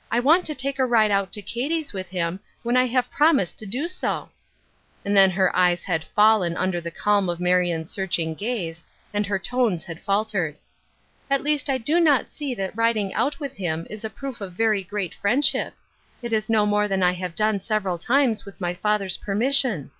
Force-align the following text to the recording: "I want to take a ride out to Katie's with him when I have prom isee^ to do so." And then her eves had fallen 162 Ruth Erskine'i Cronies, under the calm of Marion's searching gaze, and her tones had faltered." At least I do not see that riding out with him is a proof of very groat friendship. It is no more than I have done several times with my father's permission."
"I 0.10 0.18
want 0.18 0.46
to 0.46 0.54
take 0.54 0.78
a 0.78 0.86
ride 0.86 1.10
out 1.10 1.30
to 1.34 1.42
Katie's 1.42 1.92
with 1.92 2.08
him 2.08 2.40
when 2.62 2.74
I 2.74 2.86
have 2.86 3.10
prom 3.10 3.36
isee^ 3.36 3.54
to 3.56 3.66
do 3.66 3.86
so." 3.86 4.30
And 5.04 5.14
then 5.14 5.30
her 5.32 5.52
eves 5.54 5.84
had 5.84 6.04
fallen 6.04 6.54
162 6.54 6.56
Ruth 6.56 6.56
Erskine'i 6.56 6.64
Cronies, 6.64 6.64
under 6.64 6.80
the 6.80 7.02
calm 7.02 7.28
of 7.28 7.38
Marion's 7.40 7.90
searching 7.90 8.34
gaze, 8.34 8.84
and 9.12 9.26
her 9.26 9.38
tones 9.38 9.84
had 9.84 10.00
faltered." 10.00 10.56
At 11.30 11.42
least 11.42 11.68
I 11.68 11.76
do 11.76 12.00
not 12.00 12.30
see 12.30 12.54
that 12.54 12.74
riding 12.74 13.12
out 13.12 13.38
with 13.38 13.56
him 13.56 13.86
is 13.90 14.06
a 14.06 14.08
proof 14.08 14.40
of 14.40 14.54
very 14.54 14.82
groat 14.82 15.12
friendship. 15.12 15.74
It 16.22 16.32
is 16.32 16.48
no 16.48 16.64
more 16.64 16.88
than 16.88 17.02
I 17.02 17.12
have 17.12 17.34
done 17.34 17.60
several 17.60 17.98
times 17.98 18.46
with 18.46 18.62
my 18.62 18.72
father's 18.72 19.18
permission." 19.18 19.90